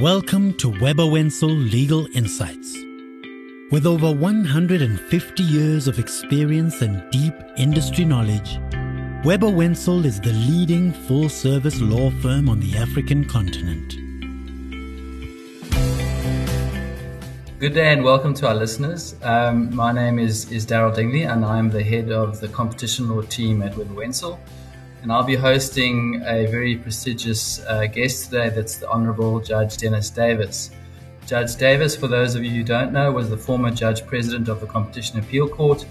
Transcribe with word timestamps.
Welcome 0.00 0.54
to 0.54 0.70
Webber 0.80 1.04
Wentzel 1.04 1.50
Legal 1.50 2.06
Insights. 2.16 2.74
With 3.70 3.84
over 3.84 4.10
150 4.10 5.42
years 5.42 5.86
of 5.88 5.98
experience 5.98 6.80
and 6.80 7.02
deep 7.10 7.34
industry 7.58 8.06
knowledge, 8.06 8.58
Webber 9.26 9.50
Wentzel 9.50 10.06
is 10.06 10.18
the 10.18 10.32
leading 10.32 10.90
full 10.90 11.28
service 11.28 11.82
law 11.82 12.10
firm 12.22 12.48
on 12.48 12.60
the 12.60 12.78
African 12.78 13.26
continent. 13.26 13.90
Good 17.58 17.74
day 17.74 17.92
and 17.92 18.02
welcome 18.02 18.32
to 18.32 18.48
our 18.48 18.54
listeners. 18.54 19.16
Um, 19.20 19.76
my 19.76 19.92
name 19.92 20.18
is, 20.18 20.50
is 20.50 20.64
Daryl 20.64 20.96
Dingley 20.96 21.24
and 21.24 21.44
I'm 21.44 21.68
the 21.68 21.82
head 21.82 22.10
of 22.10 22.40
the 22.40 22.48
competition 22.48 23.10
law 23.10 23.20
team 23.20 23.60
at 23.60 23.76
Webber 23.76 23.92
Wentzel 23.92 24.40
and 25.02 25.10
I'll 25.10 25.24
be 25.24 25.36
hosting 25.36 26.22
a 26.26 26.46
very 26.46 26.76
prestigious 26.76 27.64
uh, 27.64 27.86
guest 27.86 28.26
today. 28.26 28.50
That's 28.50 28.76
the 28.76 28.88
Honourable 28.88 29.40
Judge 29.40 29.76
Dennis 29.76 30.10
Davis. 30.10 30.70
Judge 31.26 31.56
Davis, 31.56 31.96
for 31.96 32.08
those 32.08 32.34
of 32.34 32.44
you 32.44 32.50
who 32.50 32.62
don't 32.62 32.92
know, 32.92 33.10
was 33.12 33.30
the 33.30 33.36
former 33.36 33.70
judge 33.70 34.06
president 34.06 34.48
of 34.48 34.60
the 34.60 34.66
Competition 34.66 35.18
Appeal 35.18 35.48
Court 35.48 35.86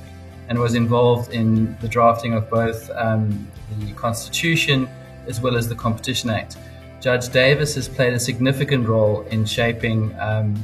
and 0.48 0.60
was 0.60 0.76
involved 0.76 1.32
in 1.34 1.78
the 1.82 1.88
drafting 1.88 2.34
of 2.34 2.50
both 2.50 2.90
um, 2.92 3.48
the 3.80 3.94
Constitution 3.94 4.88
as 5.28 5.40
well 5.42 5.56
as 5.56 5.68
the 5.68 5.76
Competition 5.76 6.30
Act. 6.30 6.58
Judge 7.02 7.30
Davis 7.30 7.76
has 7.76 7.88
played 7.88 8.14
a 8.14 8.20
significant 8.20 8.88
role 8.88 9.22
in 9.32 9.46
shaping 9.46 10.14
um, 10.20 10.62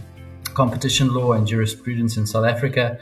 competition 0.53 1.13
law 1.13 1.33
and 1.33 1.47
jurisprudence 1.47 2.17
in 2.17 2.25
South 2.25 2.45
Africa, 2.45 2.99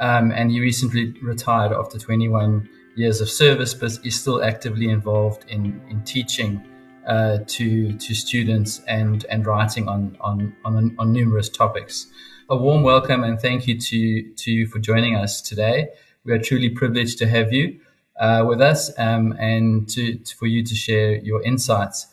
um, 0.00 0.32
and 0.32 0.50
he 0.50 0.60
recently 0.60 1.12
retired 1.22 1.72
after 1.72 1.98
21 1.98 2.68
years 2.94 3.20
of 3.20 3.28
service, 3.30 3.74
but 3.74 3.98
is 4.04 4.20
still 4.20 4.42
actively 4.42 4.88
involved 4.88 5.44
in, 5.48 5.80
in 5.88 6.02
teaching 6.04 6.62
uh, 7.06 7.38
to 7.46 7.92
to 7.98 8.14
students 8.14 8.80
and 8.86 9.24
and 9.28 9.46
writing 9.46 9.88
on, 9.88 10.16
on 10.20 10.54
on 10.64 10.94
on 10.98 11.12
numerous 11.12 11.48
topics. 11.48 12.06
A 12.48 12.56
warm 12.56 12.82
welcome 12.82 13.24
and 13.24 13.40
thank 13.40 13.66
you 13.66 13.78
to 13.78 14.34
to 14.34 14.50
you 14.50 14.66
for 14.66 14.78
joining 14.78 15.16
us 15.16 15.40
today. 15.40 15.88
We 16.24 16.32
are 16.32 16.38
truly 16.38 16.68
privileged 16.68 17.18
to 17.18 17.26
have 17.26 17.52
you 17.52 17.80
uh, 18.20 18.44
with 18.46 18.60
us 18.60 18.96
um, 18.98 19.32
and 19.32 19.88
to, 19.88 20.14
to, 20.14 20.36
for 20.36 20.46
you 20.46 20.62
to 20.62 20.74
share 20.74 21.16
your 21.16 21.42
insights. 21.42 22.06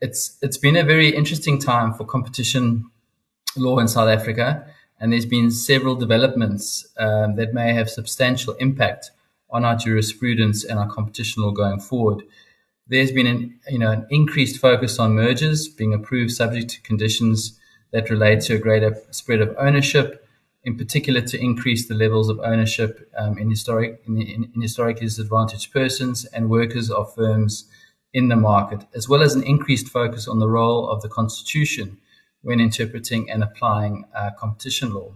It's 0.00 0.38
it's 0.42 0.58
been 0.58 0.76
a 0.76 0.84
very 0.84 1.08
interesting 1.08 1.58
time 1.58 1.92
for 1.92 2.04
competition 2.04 2.90
law 3.56 3.80
in 3.80 3.88
South 3.88 4.08
Africa, 4.08 4.66
and 5.00 5.12
there's 5.12 5.26
been 5.26 5.50
several 5.50 5.96
developments 5.96 6.86
um, 6.98 7.34
that 7.36 7.52
may 7.52 7.72
have 7.72 7.90
substantial 7.90 8.54
impact 8.54 9.10
on 9.50 9.64
our 9.64 9.76
jurisprudence 9.76 10.64
and 10.64 10.78
our 10.78 10.88
competition 10.88 11.42
law 11.42 11.50
going 11.50 11.80
forward. 11.80 12.22
There's 12.86 13.12
been 13.12 13.26
an, 13.26 13.60
you 13.68 13.78
know, 13.78 13.90
an 13.90 14.06
increased 14.10 14.60
focus 14.60 14.98
on 14.98 15.14
mergers 15.14 15.68
being 15.68 15.92
approved 15.92 16.32
subject 16.32 16.70
to 16.70 16.82
conditions 16.82 17.58
that 17.92 18.10
relate 18.10 18.40
to 18.42 18.54
a 18.54 18.58
greater 18.58 18.96
spread 19.10 19.40
of 19.40 19.54
ownership, 19.58 20.26
in 20.64 20.76
particular 20.76 21.20
to 21.22 21.38
increase 21.38 21.86
the 21.86 21.94
levels 21.94 22.28
of 22.28 22.40
ownership 22.40 23.10
um, 23.16 23.38
in, 23.38 23.50
historic, 23.50 24.02
in, 24.06 24.20
in, 24.20 24.50
in 24.54 24.62
historically 24.62 25.06
disadvantaged 25.06 25.72
persons 25.72 26.24
and 26.26 26.50
workers 26.50 26.90
of 26.90 27.14
firms 27.14 27.68
in 28.12 28.28
the 28.28 28.36
market, 28.36 28.80
as 28.94 29.08
well 29.08 29.22
as 29.22 29.34
an 29.34 29.42
increased 29.42 29.88
focus 29.88 30.26
on 30.26 30.38
the 30.38 30.48
role 30.48 30.88
of 30.88 31.02
the 31.02 31.08
Constitution 31.08 31.98
when 32.42 32.60
interpreting 32.60 33.30
and 33.30 33.42
applying 33.42 34.04
uh, 34.14 34.30
competition 34.38 34.94
law. 34.94 35.12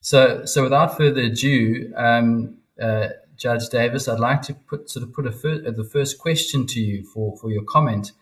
So, 0.00 0.44
so 0.44 0.64
without 0.64 0.96
further 0.96 1.22
ado, 1.22 1.92
um, 1.96 2.58
uh, 2.80 3.08
Judge 3.42 3.68
Davis, 3.70 4.06
I'd 4.06 4.20
like 4.20 4.40
to 4.42 4.54
put 4.54 4.88
sort 4.88 5.02
of 5.02 5.12
put 5.12 5.34
fir- 5.34 5.68
the 5.68 5.82
first 5.82 6.16
question 6.18 6.64
to 6.68 6.80
you 6.80 7.02
for, 7.02 7.36
for 7.36 7.50
your 7.50 7.64
comment. 7.64 8.12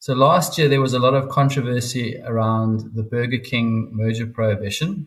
So 0.00 0.12
last 0.12 0.58
year 0.58 0.68
there 0.68 0.80
was 0.80 0.92
a 0.92 0.98
lot 0.98 1.14
of 1.14 1.28
controversy 1.28 2.20
around 2.20 2.94
the 2.94 3.04
Burger 3.04 3.38
King 3.38 3.90
merger 3.92 4.26
prohibition, 4.26 5.06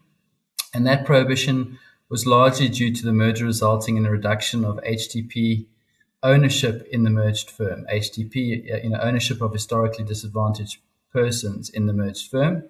and 0.73 0.87
that 0.87 1.05
prohibition 1.05 1.77
was 2.07 2.25
largely 2.25 2.69
due 2.69 2.93
to 2.95 3.03
the 3.03 3.11
merger 3.11 3.45
resulting 3.45 3.97
in 3.97 4.05
a 4.05 4.11
reduction 4.11 4.63
of 4.63 4.77
HDP 4.77 5.65
ownership 6.23 6.87
in 6.89 7.03
the 7.03 7.09
merged 7.09 7.51
firm. 7.51 7.85
HDP, 7.91 8.73
uh, 8.73 8.77
you 8.81 8.91
know, 8.91 8.99
ownership 9.01 9.41
of 9.41 9.51
historically 9.51 10.05
disadvantaged 10.05 10.79
persons 11.11 11.69
in 11.69 11.85
the 11.85 11.93
merged 11.93 12.31
firm. 12.31 12.63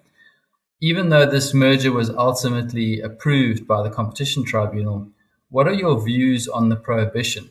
Even 0.80 1.10
though 1.10 1.26
this 1.26 1.54
merger 1.54 1.92
was 1.92 2.10
ultimately 2.10 3.00
approved 3.00 3.68
by 3.68 3.80
the 3.80 3.90
competition 3.90 4.44
tribunal, 4.44 5.08
what 5.50 5.66
are 5.66 5.74
your 5.74 6.00
views 6.02 6.48
on 6.48 6.68
the 6.68 6.76
prohibition? 6.76 7.50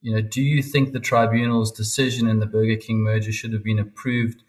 You 0.00 0.14
know, 0.14 0.20
do 0.20 0.42
you 0.42 0.62
think 0.62 0.92
the 0.92 1.00
tribunal's 1.00 1.72
decision 1.72 2.28
in 2.28 2.38
the 2.38 2.46
Burger 2.46 2.76
King 2.76 3.00
merger 3.00 3.32
should 3.32 3.52
have 3.52 3.64
been 3.64 3.78
approved, 3.78 4.42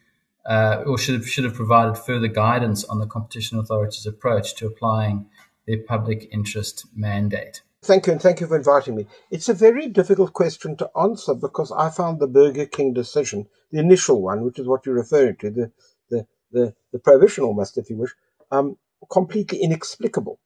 uh, 0.46 0.84
or 0.86 0.98
should 0.98 1.16
have 1.16 1.28
should 1.28 1.46
have 1.46 1.56
provided 1.56 1.98
further 1.98 2.28
guidance 2.28 2.84
on 2.84 3.00
the 3.00 3.08
competition 3.08 3.58
authority's 3.58 4.06
approach 4.06 4.56
to 4.56 4.68
applying 4.68 5.26
their 5.66 5.80
public 5.80 6.30
interest 6.32 6.86
mandate? 6.96 7.62
Thank 7.84 8.08
you, 8.08 8.14
and 8.14 8.22
thank 8.22 8.42
you 8.42 8.48
for 8.48 8.58
inviting 8.58 8.96
me. 8.96 9.08
It's 9.32 9.50
a 9.50 9.54
very 9.54 9.88
difficult 9.88 10.34
question 10.34 10.76
to 10.78 10.90
answer 11.00 11.34
because 11.34 11.72
I 11.72 11.90
found 11.90 12.20
the 12.20 12.28
Burger 12.28 12.66
King 12.66 12.94
decision, 12.94 13.48
the 13.72 13.80
initial 13.80 14.22
one, 14.22 14.44
which 14.44 14.60
is 14.60 14.68
what 14.68 14.86
you're 14.86 14.96
referring 14.96 15.38
to, 15.38 15.50
the 15.50 15.72
the 16.10 16.28
the, 16.52 16.76
the 16.92 17.00
prohibition 17.00 17.44
almost, 17.44 17.78
if 17.78 17.90
you 17.90 17.98
wish, 17.98 18.12
um, 18.52 18.78
completely 19.10 19.60
inexplicable. 19.60 20.40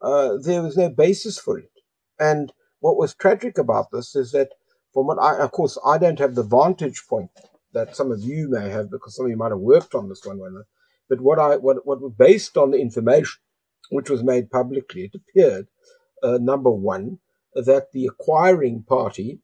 Uh, 0.00 0.36
there 0.42 0.62
was 0.62 0.76
no 0.76 0.88
basis 0.88 1.38
for 1.38 1.58
it. 1.58 1.70
And 2.18 2.52
what 2.80 2.96
was 2.96 3.14
tragic 3.14 3.58
about 3.58 3.90
this 3.92 4.14
is 4.16 4.32
that, 4.32 4.50
from 4.92 5.06
what 5.06 5.18
I, 5.18 5.38
of 5.38 5.52
course, 5.52 5.78
I 5.84 5.98
don't 5.98 6.18
have 6.18 6.34
the 6.34 6.42
vantage 6.42 7.04
point 7.08 7.30
that 7.72 7.96
some 7.96 8.10
of 8.10 8.20
you 8.20 8.48
may 8.48 8.70
have 8.70 8.90
because 8.90 9.16
some 9.16 9.26
of 9.26 9.30
you 9.30 9.36
might 9.36 9.50
have 9.50 9.58
worked 9.58 9.94
on 9.94 10.08
this 10.08 10.24
one. 10.24 10.38
Way. 10.38 10.48
But 11.08 11.20
what 11.20 11.38
I, 11.38 11.56
what, 11.56 11.86
what 11.86 12.00
was 12.00 12.12
based 12.18 12.56
on 12.56 12.70
the 12.70 12.78
information 12.78 13.40
which 13.90 14.10
was 14.10 14.22
made 14.22 14.50
publicly, 14.50 15.04
it 15.04 15.14
appeared, 15.14 15.68
uh, 16.22 16.38
number 16.40 16.70
one, 16.70 17.18
that 17.54 17.92
the 17.92 18.06
acquiring 18.06 18.82
party 18.82 19.40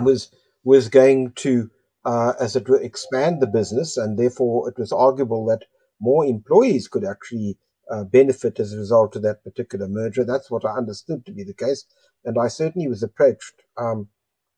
was 0.00 0.30
was 0.64 0.88
going 0.88 1.32
to, 1.32 1.70
uh, 2.04 2.32
as 2.40 2.56
it 2.56 2.68
were, 2.68 2.80
expand 2.80 3.40
the 3.40 3.46
business, 3.46 3.96
and 3.96 4.18
therefore 4.18 4.68
it 4.68 4.76
was 4.78 4.92
arguable 4.92 5.46
that 5.46 5.64
more 6.00 6.26
employees 6.26 6.88
could 6.88 7.04
actually 7.04 7.56
uh, 7.90 8.04
benefit 8.04 8.58
as 8.58 8.72
a 8.72 8.78
result 8.78 9.16
of 9.16 9.22
that 9.22 9.44
particular 9.44 9.88
merger. 9.88 10.24
That's 10.24 10.50
what 10.50 10.64
I 10.64 10.76
understood 10.76 11.24
to 11.26 11.32
be 11.32 11.44
the 11.44 11.54
case. 11.54 11.84
And 12.24 12.38
I 12.38 12.48
certainly 12.48 12.88
was 12.88 13.02
approached 13.02 13.62
um, 13.76 14.08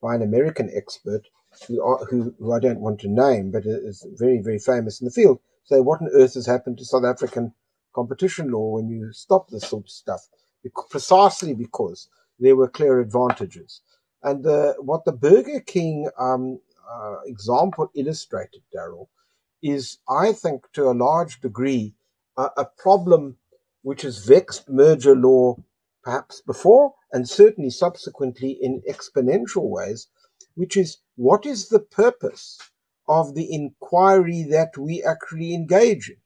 by 0.02 0.14
an 0.14 0.22
American 0.22 0.70
expert 0.74 1.28
who, 1.66 1.82
are, 1.82 2.04
who, 2.06 2.34
who, 2.38 2.52
I 2.52 2.60
don't 2.60 2.80
want 2.80 3.00
to 3.00 3.08
name, 3.08 3.50
but 3.50 3.64
is 3.66 4.06
very, 4.16 4.38
very 4.38 4.58
famous 4.58 5.00
in 5.00 5.06
the 5.06 5.10
field. 5.10 5.40
Say, 5.64 5.80
what 5.80 6.00
on 6.00 6.08
earth 6.14 6.34
has 6.34 6.46
happened 6.46 6.78
to 6.78 6.84
South 6.84 7.04
African 7.04 7.52
competition 7.94 8.50
law 8.50 8.76
when 8.76 8.88
you 8.88 9.12
stop 9.12 9.48
this 9.48 9.68
sort 9.68 9.84
of 9.84 9.90
stuff? 9.90 10.28
Precisely 10.90 11.54
because 11.54 12.08
there 12.38 12.56
were 12.56 12.68
clear 12.68 13.00
advantages. 13.00 13.80
And 14.22 14.44
the, 14.44 14.74
what 14.78 15.04
the 15.04 15.12
Burger 15.12 15.60
King 15.60 16.08
um, 16.18 16.60
uh, 16.90 17.16
example 17.26 17.90
illustrated, 17.94 18.62
Daryl, 18.74 19.08
is, 19.62 19.98
I 20.08 20.32
think, 20.32 20.64
to 20.72 20.88
a 20.88 20.92
large 20.92 21.40
degree, 21.40 21.94
a, 22.38 22.50
a 22.58 22.64
problem 22.64 23.36
which 23.82 24.02
has 24.02 24.24
vexed 24.24 24.68
merger 24.68 25.14
law 25.14 25.56
perhaps 26.02 26.40
before 26.40 26.94
and 27.12 27.28
certainly 27.28 27.70
subsequently 27.70 28.52
in 28.62 28.82
exponential 28.88 29.68
ways, 29.68 30.08
which 30.54 30.76
is 30.76 30.98
what 31.16 31.44
is 31.44 31.68
the 31.68 31.80
purpose 31.80 32.58
of 33.08 33.34
the 33.34 33.52
inquiry 33.52 34.46
that 34.48 34.78
we 34.78 35.02
actually 35.02 35.52
engage 35.54 36.08
in? 36.08 36.16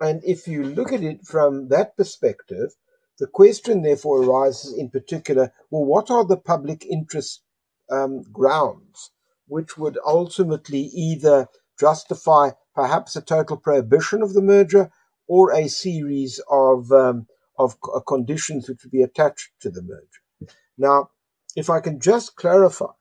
And 0.00 0.22
if 0.24 0.48
you 0.48 0.64
look 0.64 0.92
at 0.92 1.02
it 1.02 1.24
from 1.24 1.68
that 1.68 1.96
perspective, 1.96 2.74
the 3.18 3.26
question 3.26 3.82
therefore 3.82 4.22
arises 4.22 4.76
in 4.76 4.90
particular, 4.90 5.52
well, 5.70 5.84
what 5.84 6.10
are 6.10 6.24
the 6.24 6.36
public 6.36 6.84
interest 6.84 7.42
um, 7.90 8.22
grounds 8.32 9.10
which 9.48 9.78
would 9.78 9.98
ultimately 10.04 10.80
either 10.80 11.48
justify 11.78 12.50
perhaps 12.74 13.16
a 13.16 13.22
total 13.22 13.56
prohibition 13.56 14.22
of 14.22 14.34
the 14.34 14.42
merger 14.42 14.90
or 15.28 15.52
a 15.52 15.68
series 15.68 16.40
of 16.50 16.90
um, 16.92 17.26
of 17.58 17.76
uh, 17.94 18.00
conditions 18.00 18.68
which 18.68 18.82
would 18.82 18.92
be 18.92 19.02
attached 19.02 19.50
to 19.60 19.70
the 19.70 19.82
merger. 19.82 20.52
Now, 20.78 21.10
if 21.56 21.70
I 21.70 21.80
can 21.80 22.00
just 22.00 22.36
clarify, 22.36 22.92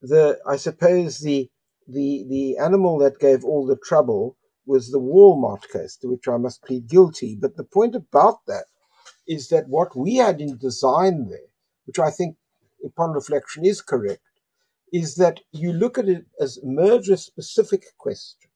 the 0.00 0.38
I 0.46 0.56
suppose 0.56 1.20
the 1.20 1.50
the 1.86 2.26
the 2.28 2.56
animal 2.58 2.98
that 2.98 3.20
gave 3.20 3.44
all 3.44 3.66
the 3.66 3.76
trouble 3.76 4.36
was 4.66 4.90
the 4.90 5.00
Walmart 5.00 5.68
case, 5.72 5.96
to 5.96 6.08
which 6.08 6.28
I 6.28 6.36
must 6.36 6.62
plead 6.62 6.88
guilty. 6.88 7.36
But 7.40 7.56
the 7.56 7.64
point 7.64 7.94
about 7.94 8.46
that 8.46 8.66
is 9.26 9.48
that 9.48 9.68
what 9.68 9.96
we 9.96 10.16
had 10.16 10.40
in 10.40 10.56
design 10.58 11.28
there, 11.28 11.50
which 11.86 11.98
I 11.98 12.10
think 12.10 12.36
upon 12.84 13.12
reflection 13.12 13.64
is 13.64 13.80
correct, 13.80 14.22
is 14.92 15.16
that 15.16 15.40
you 15.52 15.72
look 15.72 15.98
at 15.98 16.08
it 16.08 16.26
as 16.40 16.60
merger 16.62 17.16
specific 17.16 17.84
questions. 17.98 18.52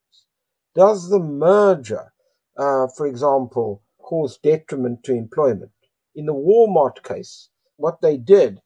Does 0.74 1.08
the 1.08 1.18
merger 1.18 2.12
uh, 2.56 2.86
for 2.96 3.06
example, 3.06 3.82
cause 3.98 4.38
detriment 4.42 5.02
to 5.04 5.12
employment. 5.12 5.72
In 6.14 6.26
the 6.26 6.34
Walmart 6.34 7.02
case, 7.02 7.50
what 7.76 8.00
they 8.00 8.16
did 8.16 8.60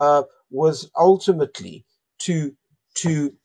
uh, 0.00 0.24
was 0.50 0.90
ultimately 0.96 1.84
to 2.20 2.56
to 2.94 3.36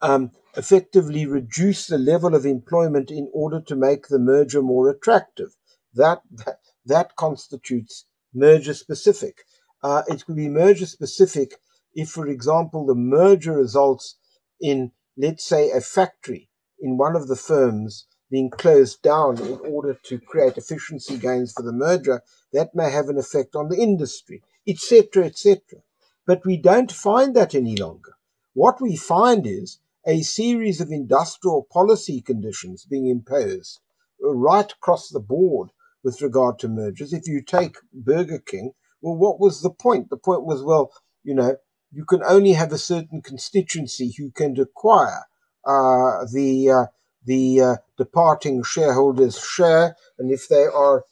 um, 0.00 0.30
effectively 0.56 1.26
reduce 1.26 1.86
the 1.86 1.98
level 1.98 2.34
of 2.34 2.46
employment 2.46 3.10
in 3.10 3.28
order 3.32 3.60
to 3.60 3.76
make 3.76 4.08
the 4.08 4.18
merger 4.18 4.62
more 4.62 4.88
attractive. 4.90 5.56
That, 5.94 6.20
that, 6.30 6.58
that 6.86 7.16
constitutes 7.16 8.06
merger 8.32 8.74
specific. 8.74 9.44
Uh, 9.82 10.02
it 10.08 10.24
could 10.24 10.36
be 10.36 10.48
merger 10.48 10.86
specific 10.86 11.56
if, 11.94 12.10
for 12.10 12.26
example, 12.26 12.86
the 12.86 12.94
merger 12.94 13.52
results 13.52 14.16
in, 14.60 14.92
let's 15.16 15.44
say, 15.44 15.70
a 15.70 15.80
factory 15.80 16.50
in 16.80 16.96
one 16.96 17.16
of 17.16 17.28
the 17.28 17.36
firms 17.36 18.06
being 18.34 18.50
closed 18.50 19.00
down 19.00 19.40
in 19.40 19.60
order 19.72 19.94
to 20.02 20.18
create 20.18 20.56
efficiency 20.58 21.16
gains 21.16 21.52
for 21.52 21.62
the 21.62 21.72
merger, 21.72 22.20
that 22.52 22.74
may 22.74 22.90
have 22.90 23.08
an 23.08 23.16
effect 23.16 23.54
on 23.54 23.68
the 23.68 23.76
industry, 23.76 24.42
etc., 24.66 25.26
etc. 25.26 25.60
But 26.26 26.44
we 26.44 26.56
don't 26.56 26.90
find 26.90 27.36
that 27.36 27.54
any 27.54 27.76
longer. 27.76 28.14
What 28.52 28.80
we 28.80 28.96
find 28.96 29.46
is 29.46 29.78
a 30.04 30.22
series 30.22 30.80
of 30.80 30.90
industrial 30.90 31.68
policy 31.72 32.20
conditions 32.20 32.84
being 32.84 33.06
imposed 33.06 33.78
right 34.20 34.72
across 34.72 35.10
the 35.10 35.20
board 35.20 35.70
with 36.02 36.20
regard 36.20 36.58
to 36.58 36.68
mergers. 36.68 37.12
If 37.12 37.28
you 37.28 37.40
take 37.40 37.76
Burger 37.92 38.40
King, 38.40 38.72
well, 39.00 39.14
what 39.14 39.38
was 39.38 39.62
the 39.62 39.70
point? 39.70 40.10
The 40.10 40.16
point 40.16 40.44
was, 40.44 40.60
well, 40.60 40.92
you 41.22 41.34
know, 41.34 41.56
you 41.92 42.04
can 42.04 42.24
only 42.24 42.54
have 42.54 42.72
a 42.72 42.78
certain 42.78 43.22
constituency 43.22 44.12
who 44.18 44.32
can 44.32 44.58
acquire 44.58 45.22
uh, 45.64 46.26
the 46.32 46.70
uh, 46.70 46.86
the 47.24 47.60
uh, 47.60 47.76
departing 47.96 48.62
shareholders' 48.62 49.38
share, 49.38 49.96
and 50.18 50.30
if 50.30 50.48
they 50.48 50.64
are 50.64 51.04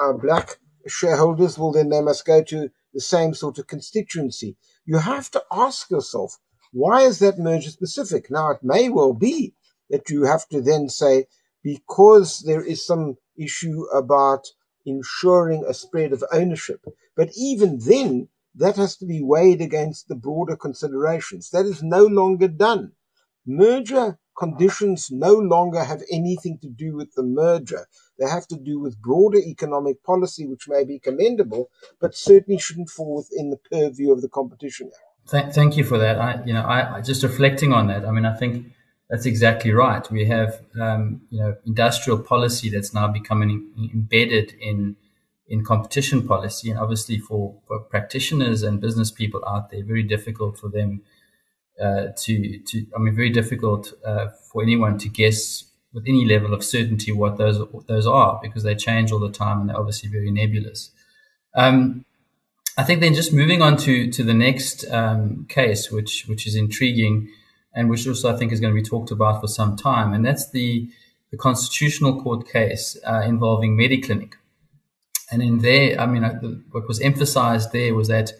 uh, 0.00 0.12
black 0.12 0.56
shareholders, 0.86 1.58
well, 1.58 1.72
then 1.72 1.90
they 1.90 2.00
must 2.00 2.24
go 2.24 2.42
to 2.42 2.70
the 2.94 3.00
same 3.00 3.34
sort 3.34 3.58
of 3.58 3.66
constituency. 3.66 4.56
You 4.86 4.98
have 4.98 5.30
to 5.32 5.44
ask 5.52 5.90
yourself, 5.90 6.38
why 6.72 7.02
is 7.02 7.18
that 7.18 7.38
merger 7.38 7.70
specific? 7.70 8.30
Now, 8.30 8.50
it 8.50 8.62
may 8.62 8.88
well 8.88 9.12
be 9.12 9.54
that 9.90 10.10
you 10.10 10.24
have 10.24 10.48
to 10.48 10.60
then 10.60 10.88
say, 10.88 11.26
because 11.62 12.40
there 12.40 12.62
is 12.62 12.86
some 12.86 13.16
issue 13.36 13.84
about 13.94 14.46
ensuring 14.86 15.64
a 15.66 15.74
spread 15.74 16.12
of 16.12 16.24
ownership. 16.32 16.84
But 17.16 17.30
even 17.36 17.78
then, 17.78 18.28
that 18.54 18.76
has 18.76 18.96
to 18.96 19.06
be 19.06 19.22
weighed 19.22 19.60
against 19.60 20.08
the 20.08 20.14
broader 20.14 20.56
considerations. 20.56 21.50
That 21.50 21.66
is 21.66 21.82
no 21.82 22.04
longer 22.06 22.48
done. 22.48 22.92
Merger 23.48 24.18
conditions 24.38 25.08
no 25.10 25.32
longer 25.32 25.82
have 25.82 26.02
anything 26.12 26.58
to 26.62 26.68
do 26.68 26.94
with 26.94 27.12
the 27.14 27.22
merger. 27.22 27.86
They 28.18 28.28
have 28.28 28.46
to 28.48 28.56
do 28.56 28.78
with 28.78 29.00
broader 29.00 29.38
economic 29.38 30.02
policy, 30.04 30.46
which 30.46 30.68
may 30.68 30.84
be 30.84 30.98
commendable, 30.98 31.70
but 32.00 32.14
certainly 32.14 32.60
shouldn't 32.60 32.90
fall 32.90 33.16
within 33.16 33.50
the 33.50 33.56
purview 33.56 34.12
of 34.12 34.22
the 34.22 34.28
Competition 34.28 34.90
Act. 34.94 35.30
Thank, 35.30 35.52
thank 35.52 35.76
you 35.76 35.84
for 35.84 35.98
that. 35.98 36.18
I, 36.18 36.42
you 36.44 36.54
know, 36.54 36.64
I, 36.64 37.00
just 37.00 37.22
reflecting 37.22 37.72
on 37.72 37.88
that. 37.88 38.04
I 38.04 38.10
mean, 38.10 38.24
I 38.24 38.36
think 38.36 38.66
that's 39.10 39.26
exactly 39.26 39.72
right. 39.72 40.08
We 40.10 40.26
have, 40.26 40.60
um, 40.80 41.22
you 41.30 41.40
know, 41.40 41.56
industrial 41.66 42.20
policy 42.20 42.70
that's 42.70 42.94
now 42.94 43.08
becoming 43.08 43.90
embedded 43.94 44.54
in 44.60 44.96
in 45.50 45.64
competition 45.64 46.28
policy, 46.28 46.70
and 46.70 46.78
obviously 46.78 47.18
for, 47.18 47.54
for 47.66 47.80
practitioners 47.80 48.62
and 48.62 48.82
business 48.82 49.10
people 49.10 49.42
out 49.46 49.70
there, 49.70 49.82
very 49.82 50.02
difficult 50.02 50.58
for 50.58 50.68
them 50.68 51.00
uh, 51.80 52.08
to 52.16 52.58
to. 52.58 52.86
I 52.94 52.98
mean, 52.98 53.14
very 53.14 53.30
difficult 53.30 53.92
uh, 54.04 54.28
for 54.52 54.62
anyone 54.62 54.98
to 54.98 55.08
guess 55.08 55.64
with 55.92 56.04
any 56.06 56.24
level 56.24 56.52
of 56.54 56.62
certainty 56.64 57.12
what 57.12 57.38
those 57.38 57.60
those 57.86 58.06
are 58.06 58.38
because 58.42 58.62
they 58.62 58.74
change 58.74 59.10
all 59.12 59.18
the 59.20 59.30
time 59.30 59.60
and 59.60 59.70
they're 59.70 59.78
obviously 59.78 60.08
very 60.08 60.30
nebulous. 60.30 60.90
Um, 61.54 62.04
I 62.76 62.84
think 62.84 63.00
then 63.00 63.14
just 63.14 63.32
moving 63.32 63.62
on 63.62 63.76
to 63.78 64.10
to 64.10 64.22
the 64.22 64.34
next 64.34 64.84
um, 64.90 65.46
case, 65.48 65.90
which 65.90 66.26
which 66.26 66.46
is 66.46 66.54
intriguing, 66.54 67.28
and 67.74 67.90
which 67.90 68.06
also 68.06 68.32
I 68.32 68.36
think 68.36 68.52
is 68.52 68.60
going 68.60 68.74
to 68.74 68.80
be 68.80 68.88
talked 68.88 69.10
about 69.10 69.40
for 69.40 69.48
some 69.48 69.76
time, 69.76 70.12
and 70.12 70.24
that's 70.24 70.50
the 70.50 70.88
the 71.30 71.36
constitutional 71.36 72.22
court 72.22 72.48
case 72.48 72.96
uh, 73.06 73.22
involving 73.26 73.76
Mediclinic. 73.76 74.34
And 75.30 75.42
in 75.42 75.58
there, 75.58 76.00
I 76.00 76.06
mean, 76.06 76.22
what 76.70 76.88
was 76.88 77.00
emphasized 77.00 77.72
there 77.72 77.94
was 77.94 78.08
that 78.08 78.32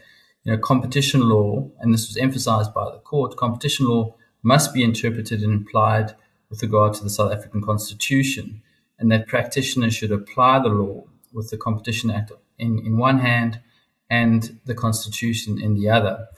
you 0.48 0.54
know 0.54 0.60
competition 0.60 1.28
law, 1.28 1.68
and 1.78 1.92
this 1.92 2.08
was 2.08 2.16
emphasized 2.16 2.72
by 2.72 2.86
the 2.90 3.00
court, 3.00 3.36
competition 3.36 3.86
law 3.86 4.14
must 4.42 4.72
be 4.72 4.82
interpreted 4.82 5.42
and 5.42 5.66
applied 5.66 6.14
with 6.48 6.62
regard 6.62 6.94
to 6.94 7.04
the 7.04 7.10
South 7.10 7.30
African 7.30 7.60
Constitution, 7.60 8.62
and 8.98 9.12
that 9.12 9.26
practitioners 9.26 9.94
should 9.94 10.10
apply 10.10 10.60
the 10.60 10.70
law 10.70 11.04
with 11.34 11.50
the 11.50 11.58
Competition 11.58 12.10
Act 12.10 12.32
in, 12.58 12.78
in 12.78 12.96
one 12.96 13.18
hand 13.18 13.60
and 14.08 14.58
the 14.64 14.74
Constitution 14.74 15.60
in 15.60 15.74
the 15.74 15.90
other. 15.90 16.28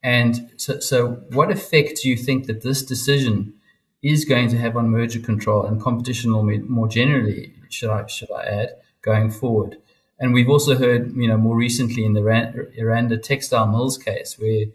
And 0.00 0.48
so, 0.56 0.78
so, 0.78 1.08
what 1.30 1.50
effect 1.50 2.02
do 2.02 2.08
you 2.08 2.16
think 2.16 2.46
that 2.46 2.62
this 2.62 2.84
decision 2.84 3.52
is 4.00 4.24
going 4.24 4.48
to 4.50 4.58
have 4.58 4.76
on 4.76 4.90
merger 4.90 5.18
control 5.18 5.66
and 5.66 5.82
competition 5.82 6.30
law 6.32 6.42
more 6.44 6.86
generally? 6.86 7.52
Should 7.70 7.90
I 7.90 8.06
should 8.06 8.30
I 8.30 8.44
add 8.44 8.68
going 9.02 9.32
forward? 9.32 9.78
And 10.18 10.32
we've 10.32 10.48
also 10.48 10.76
heard, 10.76 11.14
you 11.14 11.28
know, 11.28 11.36
more 11.36 11.56
recently 11.56 12.04
in 12.04 12.14
the 12.14 12.22
Aranda 12.80 13.18
textile 13.18 13.66
mills 13.66 13.98
case, 13.98 14.38
where 14.38 14.66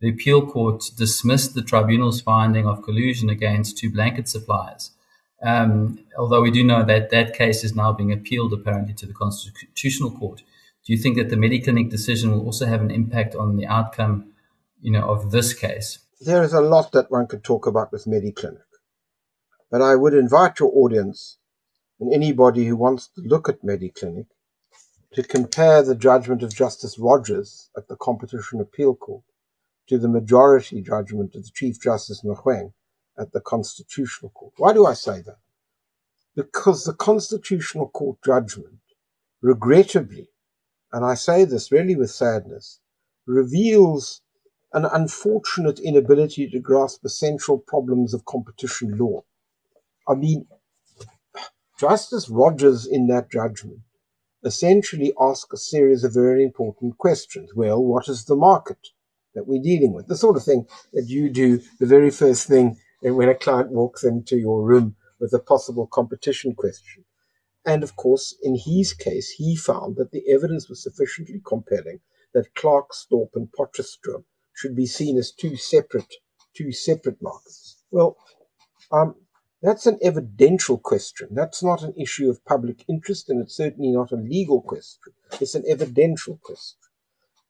the 0.00 0.10
appeal 0.10 0.46
court 0.46 0.84
dismissed 0.96 1.54
the 1.54 1.62
tribunal's 1.62 2.20
finding 2.20 2.66
of 2.66 2.82
collusion 2.82 3.28
against 3.28 3.78
two 3.78 3.90
blanket 3.90 4.28
suppliers. 4.28 4.90
Um, 5.42 5.98
although 6.16 6.42
we 6.42 6.50
do 6.50 6.64
know 6.64 6.84
that 6.84 7.10
that 7.10 7.34
case 7.34 7.64
is 7.64 7.74
now 7.74 7.92
being 7.92 8.12
appealed 8.12 8.52
apparently 8.52 8.94
to 8.94 9.06
the 9.06 9.12
Constitutional 9.12 10.10
Court. 10.10 10.42
Do 10.86 10.92
you 10.92 10.98
think 10.98 11.16
that 11.16 11.28
the 11.30 11.36
Mediclinic 11.36 11.90
decision 11.90 12.30
will 12.30 12.44
also 12.44 12.66
have 12.66 12.80
an 12.80 12.90
impact 12.90 13.34
on 13.34 13.56
the 13.56 13.66
outcome, 13.66 14.32
you 14.80 14.92
know, 14.92 15.08
of 15.10 15.30
this 15.30 15.52
case? 15.52 15.98
There 16.20 16.42
is 16.42 16.52
a 16.52 16.60
lot 16.60 16.92
that 16.92 17.10
one 17.10 17.26
could 17.26 17.42
talk 17.42 17.66
about 17.66 17.90
with 17.92 18.04
Mediclinic, 18.06 18.62
but 19.70 19.82
I 19.82 19.96
would 19.96 20.14
invite 20.14 20.60
your 20.60 20.70
audience 20.74 21.38
and 22.00 22.12
anybody 22.12 22.66
who 22.66 22.76
wants 22.76 23.08
to 23.08 23.20
look 23.20 23.48
at 23.48 23.62
Mediclinic 23.62 24.26
to 25.14 25.22
compare 25.22 25.80
the 25.82 25.94
judgment 25.94 26.42
of 26.42 26.52
Justice 26.52 26.98
Rogers 26.98 27.70
at 27.76 27.86
the 27.86 27.96
Competition 27.96 28.60
Appeal 28.60 28.96
Court 28.96 29.22
to 29.88 29.96
the 29.96 30.08
majority 30.08 30.82
judgment 30.82 31.36
of 31.36 31.44
the 31.44 31.50
Chief 31.54 31.80
Justice 31.80 32.22
Mogoeng 32.24 32.72
at 33.16 33.32
the 33.32 33.40
Constitutional 33.40 34.30
Court. 34.30 34.54
Why 34.56 34.72
do 34.72 34.86
I 34.86 34.94
say 34.94 35.22
that? 35.22 35.38
Because 36.34 36.84
the 36.84 36.94
Constitutional 36.94 37.90
Court 37.90 38.18
judgment, 38.24 38.80
regrettably, 39.40 40.30
and 40.92 41.04
I 41.04 41.14
say 41.14 41.44
this 41.44 41.70
really 41.70 41.94
with 41.94 42.10
sadness, 42.10 42.80
reveals 43.24 44.20
an 44.72 44.84
unfortunate 44.84 45.78
inability 45.78 46.50
to 46.50 46.58
grasp 46.58 47.04
essential 47.04 47.58
problems 47.58 48.14
of 48.14 48.24
competition 48.24 48.98
law. 48.98 49.22
I 50.08 50.14
mean, 50.14 50.48
Justice 51.78 52.28
Rogers 52.28 52.84
in 52.84 53.06
that 53.08 53.30
judgment 53.30 53.80
essentially 54.44 55.12
ask 55.20 55.52
a 55.52 55.56
series 55.56 56.04
of 56.04 56.14
very 56.14 56.44
important 56.44 56.98
questions. 56.98 57.50
Well, 57.54 57.82
what 57.82 58.08
is 58.08 58.24
the 58.24 58.36
market 58.36 58.88
that 59.34 59.46
we're 59.46 59.62
dealing 59.62 59.92
with? 59.92 60.06
The 60.06 60.16
sort 60.16 60.36
of 60.36 60.44
thing 60.44 60.66
that 60.92 61.08
you 61.08 61.30
do 61.30 61.60
the 61.80 61.86
very 61.86 62.10
first 62.10 62.46
thing 62.46 62.76
when 63.00 63.28
a 63.28 63.34
client 63.34 63.70
walks 63.70 64.04
into 64.04 64.36
your 64.36 64.62
room 64.62 64.96
with 65.20 65.32
a 65.32 65.38
possible 65.38 65.86
competition 65.86 66.54
question. 66.54 67.04
And 67.66 67.82
of 67.82 67.96
course, 67.96 68.36
in 68.42 68.56
his 68.56 68.92
case, 68.92 69.30
he 69.30 69.56
found 69.56 69.96
that 69.96 70.10
the 70.10 70.22
evidence 70.30 70.68
was 70.68 70.82
sufficiently 70.82 71.40
compelling 71.44 72.00
that 72.34 72.54
Klerksdorp 72.54 73.30
and 73.34 73.48
Potchefstroom 73.58 74.24
should 74.52 74.76
be 74.76 74.86
seen 74.86 75.16
as 75.16 75.32
two 75.32 75.56
separate, 75.56 76.14
two 76.54 76.72
separate 76.72 77.22
markets. 77.22 77.82
Well, 77.90 78.16
um, 78.92 79.14
that's 79.64 79.86
an 79.86 79.98
evidential 80.02 80.76
question. 80.76 81.28
That's 81.30 81.62
not 81.62 81.82
an 81.82 81.94
issue 81.96 82.28
of 82.28 82.44
public 82.44 82.84
interest, 82.86 83.30
and 83.30 83.40
it's 83.40 83.56
certainly 83.56 83.90
not 83.90 84.12
a 84.12 84.16
legal 84.16 84.60
question. 84.60 85.14
It's 85.40 85.54
an 85.54 85.64
evidential 85.66 86.38
question. 86.42 86.78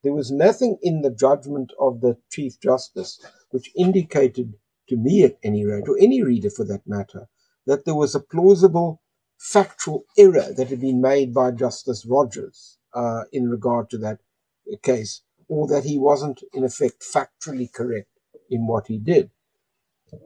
There 0.04 0.14
was 0.14 0.30
nothing 0.30 0.78
in 0.80 1.02
the 1.02 1.10
judgment 1.10 1.72
of 1.80 2.00
the 2.00 2.16
Chief 2.30 2.60
Justice 2.60 3.20
which 3.50 3.72
indicated 3.76 4.54
to 4.88 4.96
me, 4.96 5.24
at 5.24 5.38
any 5.42 5.64
rate, 5.64 5.88
or 5.88 5.96
any 5.98 6.22
reader 6.22 6.50
for 6.50 6.64
that 6.66 6.86
matter, 6.86 7.26
that 7.66 7.84
there 7.84 7.94
was 7.94 8.14
a 8.14 8.20
plausible 8.20 9.00
factual 9.38 10.04
error 10.16 10.52
that 10.56 10.68
had 10.68 10.80
been 10.80 11.00
made 11.00 11.34
by 11.34 11.50
Justice 11.50 12.06
Rogers 12.06 12.78
uh, 12.94 13.24
in 13.32 13.48
regard 13.48 13.90
to 13.90 13.98
that 13.98 14.20
case, 14.82 15.22
or 15.48 15.66
that 15.68 15.84
he 15.84 15.98
wasn't, 15.98 16.42
in 16.52 16.64
effect, 16.64 17.02
factually 17.02 17.72
correct 17.72 18.08
in 18.50 18.66
what 18.66 18.86
he 18.86 18.98
did. 18.98 19.30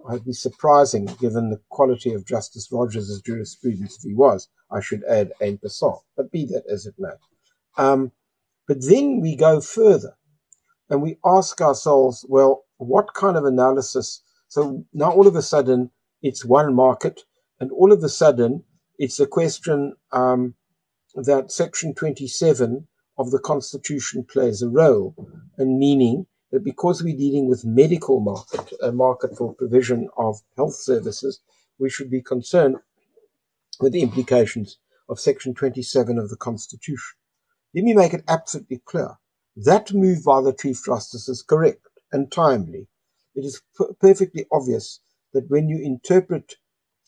I'd 0.09 0.25
be 0.25 0.33
surprising 0.33 1.07
given 1.21 1.50
the 1.50 1.61
quality 1.68 2.12
of 2.12 2.26
Justice 2.26 2.68
Rogers' 2.73 3.21
jurisprudence 3.25 3.97
if 3.97 4.02
he 4.02 4.14
was, 4.14 4.49
I 4.71 4.80
should 4.80 5.04
add, 5.04 5.33
en 5.40 5.59
passant, 5.59 6.00
but 6.16 6.30
be 6.30 6.45
that 6.47 6.64
as 6.71 6.87
it 6.87 6.95
may. 6.99 7.14
Um, 7.76 8.12
but 8.66 8.78
then 8.87 9.21
we 9.21 9.37
go 9.37 9.61
further 9.61 10.16
and 10.90 11.02
we 11.02 11.18
ask 11.25 11.61
ourselves, 11.61 12.25
well, 12.28 12.64
what 12.78 13.14
kind 13.14 13.37
of 13.37 13.45
analysis? 13.45 14.23
So 14.49 14.85
now 14.92 15.12
all 15.12 15.26
of 15.26 15.37
a 15.37 15.42
sudden 15.42 15.90
it's 16.23 16.45
one 16.45 16.75
market, 16.75 17.23
and 17.61 17.71
all 17.73 17.92
of 17.92 18.02
a 18.02 18.09
sudden 18.09 18.64
it's 18.99 19.21
a 19.21 19.26
question 19.26 19.95
um, 20.12 20.54
that 21.14 21.52
Section 21.52 21.95
27 21.95 22.87
of 23.18 23.30
the 23.30 23.38
Constitution 23.38 24.25
plays 24.25 24.62
a 24.62 24.68
role, 24.68 25.14
and 25.57 25.78
meaning 25.78 26.26
that 26.50 26.64
because 26.64 27.02
we're 27.02 27.17
dealing 27.17 27.49
with 27.49 27.64
medical 27.64 28.21
market, 28.21 28.73
a 28.83 28.93
market 28.93 29.37
for 29.37 29.55
provision 29.55 30.09
of 30.17 30.40
health 30.57 30.75
services, 30.75 31.40
we 31.78 31.90
should 31.90 32.11
be 32.11 32.23
concerned 32.23 32.76
with 33.81 33.93
the 33.93 34.02
implications 34.02 34.78
of 35.09 35.21
Section 35.21 35.55
27 35.55 36.19
of 36.19 36.31
the 36.31 36.37
Constitution. 36.37 37.17
Let 37.75 37.85
me 37.85 37.95
make 37.95 38.14
it 38.14 38.25
absolutely 38.28 38.81
clear. 38.85 39.19
That 39.57 39.93
move 39.93 40.25
by 40.25 40.40
the 40.40 40.52
Chief 40.52 40.85
Justice 40.85 41.28
is 41.28 41.43
correct 41.43 41.87
and 42.12 42.33
timely. 42.33 42.88
It 43.35 43.45
is 43.45 43.61
perfectly 44.00 44.47
obvious 44.50 45.00
that 45.33 45.50
when 45.50 45.69
you 45.69 45.78
interpret 45.83 46.55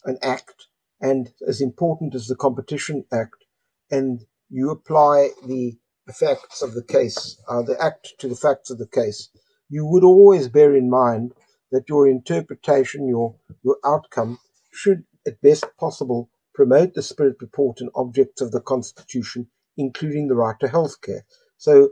an 0.05 0.19
act, 0.23 0.67
and 1.01 1.33
as 1.49 1.61
important 1.61 2.15
as 2.15 2.27
the 2.27 2.37
Competition 2.37 3.05
Act, 3.11 3.47
and 3.91 4.27
you 4.51 4.71
apply 4.71 5.31
the 5.47 5.79
facts 6.13 6.63
of 6.63 6.75
the 6.75 6.83
case, 6.83 7.41
uh, 7.49 7.63
the 7.63 7.81
act 7.83 8.15
to 8.19 8.29
the 8.29 8.37
facts 8.37 8.71
of 8.71 8.79
the 8.79 8.87
case, 8.87 9.29
you 9.69 9.87
would 9.87 10.05
always 10.05 10.49
bear 10.49 10.75
in 10.75 10.91
mind 10.91 11.33
that 11.71 11.89
your 11.89 12.09
interpretation, 12.09 13.09
your, 13.09 13.37
your 13.63 13.77
outcome 13.85 14.39
should, 14.73 15.05
at 15.27 15.41
best 15.41 15.65
possible, 15.79 16.31
promote 16.55 16.95
the 16.95 17.03
spirit, 17.03 17.39
purport, 17.39 17.81
and 17.81 17.91
objects 17.95 18.41
of 18.41 18.51
the 18.51 18.61
Constitution, 18.61 19.47
including 19.77 20.29
the 20.29 20.35
right 20.35 20.59
to 20.61 20.69
health 20.69 21.01
care. 21.01 21.25
So 21.57 21.91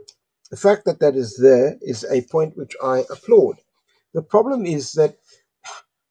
the 0.51 0.57
fact 0.57 0.85
that 0.85 0.99
that 0.99 1.15
is 1.15 1.37
there 1.37 1.77
is 1.81 2.05
a 2.05 2.21
point 2.23 2.57
which 2.57 2.75
I 2.83 3.03
applaud. 3.09 3.57
The 4.13 4.21
problem 4.21 4.65
is 4.65 4.93
that, 4.93 5.17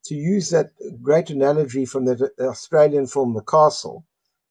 to 0.04 0.14
use 0.14 0.50
that 0.50 0.70
great 1.02 1.28
analogy 1.28 1.84
from 1.84 2.06
the 2.06 2.30
Australian 2.40 3.06
film 3.06 3.34
The 3.34 3.42
Castle, 3.42 4.06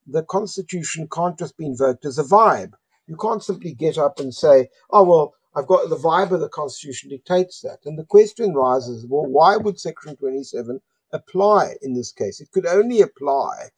the 0.06 0.24
Constitution 0.24 1.08
can't 1.12 1.40
just 1.40 1.58
be 1.58 1.66
invoked 1.66 2.06
as 2.06 2.20
a 2.20 2.24
vibe. 2.24 2.74
You 3.08 3.16
can't 3.16 3.44
simply 3.44 3.74
get 3.74 3.98
up 3.98 4.20
and 4.20 4.34
say, 4.34 4.70
oh, 4.92 5.04
well, 5.04 5.34
I've 5.56 5.68
got 5.68 5.90
the 5.90 5.96
vibe 5.96 6.32
of 6.32 6.42
the 6.42 6.50
Constitution 6.50 7.10
dictates 7.10 7.62
that. 7.62 7.80
And 7.86 7.98
the 7.98 8.04
question 8.04 8.54
rises, 8.54 9.06
well, 9.08 9.26
why 9.26 9.56
would 9.56 9.80
Section 9.80 10.18
27 10.18 10.82
apply 11.14 11.78
in 11.82 11.94
this 11.94 12.12
case? 12.12 12.42
It 12.42 12.52
could 12.52 12.66
only 12.66 13.02
apply 13.02 13.70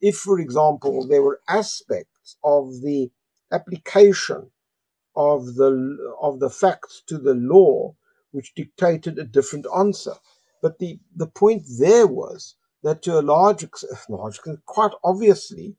if, 0.00 0.16
for 0.16 0.40
example, 0.40 1.06
there 1.06 1.22
were 1.22 1.40
aspects 1.46 2.36
of 2.42 2.80
the 2.80 3.10
application 3.52 4.50
of 5.14 5.56
the 5.56 6.14
of 6.20 6.40
the 6.40 6.50
facts 6.50 7.02
to 7.08 7.18
the 7.18 7.34
law 7.34 7.94
which 8.30 8.54
dictated 8.54 9.18
a 9.18 9.24
different 9.24 9.66
answer. 9.76 10.14
But 10.62 10.78
the, 10.78 10.98
the 11.14 11.26
point 11.26 11.64
there 11.78 12.06
was 12.06 12.56
that 12.82 13.02
to 13.02 13.18
a 13.18 13.22
large, 13.22 13.66
large 14.08 14.40
quite 14.66 14.92
obviously, 15.04 15.76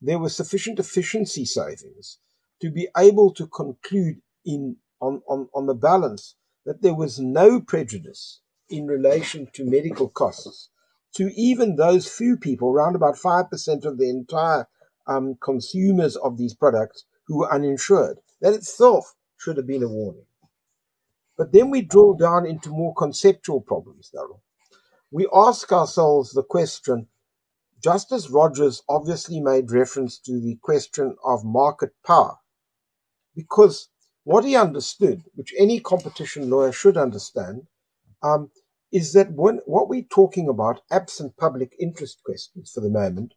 there 0.00 0.18
were 0.18 0.28
sufficient 0.28 0.78
efficiency 0.78 1.44
savings 1.44 2.18
to 2.60 2.70
be 2.70 2.88
able 2.96 3.32
to 3.34 3.46
conclude 3.46 4.16
in 4.44 4.76
on, 5.00 5.22
on, 5.28 5.48
on 5.54 5.66
the 5.66 5.74
balance 5.74 6.36
that 6.64 6.82
there 6.82 6.94
was 6.94 7.20
no 7.20 7.60
prejudice 7.60 8.40
in 8.70 8.86
relation 8.86 9.48
to 9.54 9.64
medical 9.64 10.08
costs 10.08 10.70
to 11.14 11.30
even 11.34 11.76
those 11.76 12.08
few 12.08 12.36
people, 12.36 12.70
around 12.70 12.96
about 12.96 13.16
5% 13.16 13.84
of 13.84 13.98
the 13.98 14.08
entire 14.10 14.66
um, 15.06 15.36
consumers 15.42 16.16
of 16.16 16.36
these 16.36 16.54
products 16.54 17.04
who 17.26 17.38
were 17.38 17.52
uninsured. 17.52 18.18
That 18.42 18.54
itself 18.54 19.14
should 19.38 19.56
have 19.56 19.66
been 19.66 19.82
a 19.82 19.88
warning. 19.88 20.26
But 21.38 21.52
then 21.52 21.70
we 21.70 21.82
drill 21.82 22.14
down 22.14 22.46
into 22.46 22.70
more 22.70 22.94
conceptual 22.94 23.60
problems, 23.62 24.10
Daryl. 24.14 24.40
We 25.10 25.28
ask 25.34 25.72
ourselves 25.72 26.32
the 26.32 26.42
question 26.42 27.08
Justice 27.82 28.30
Rogers 28.30 28.82
obviously 28.88 29.40
made 29.40 29.70
reference 29.70 30.18
to 30.20 30.40
the 30.40 30.58
question 30.62 31.16
of 31.24 31.44
market 31.44 31.90
power 32.06 32.36
because 33.36 33.88
what 34.24 34.44
he 34.44 34.56
understood, 34.56 35.22
which 35.34 35.54
any 35.56 35.78
competition 35.78 36.50
lawyer 36.50 36.72
should 36.72 36.96
understand, 36.96 37.68
um, 38.22 38.50
is 38.92 39.12
that 39.12 39.32
when, 39.32 39.60
what 39.66 39.88
we're 39.88 40.02
talking 40.02 40.48
about, 40.48 40.80
absent 40.90 41.36
public 41.36 41.76
interest 41.78 42.22
questions 42.24 42.72
for 42.74 42.80
the 42.80 42.90
moment, 42.90 43.34